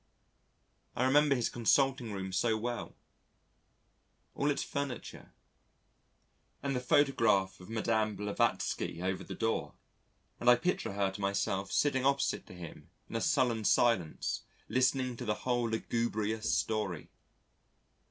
I 0.95 1.03
remember 1.03 1.35
his 1.35 1.47
consulting 1.47 2.11
room 2.11 2.33
so 2.33 2.57
well 2.57 2.95
all 4.33 4.49
its 4.49 4.63
furniture 4.63 5.31
and 6.63 6.75
the 6.75 6.79
photograph 6.79 7.59
of 7.59 7.69
Madam 7.69 8.15
Blavatsky 8.15 9.03
over 9.03 9.23
the 9.23 9.35
door, 9.35 9.75
and 10.39 10.49
I 10.49 10.55
picture 10.55 10.93
her 10.93 11.11
to 11.11 11.21
myself 11.21 11.71
sitting 11.71 12.03
opposite 12.03 12.47
to 12.47 12.53
him 12.55 12.89
in 13.11 13.15
a 13.15 13.21
sullen 13.21 13.63
silence 13.63 14.41
listening 14.67 15.17
to 15.17 15.25
the 15.25 15.35
whole 15.45 15.69
lugubrious 15.69 16.51
story. 16.51 17.11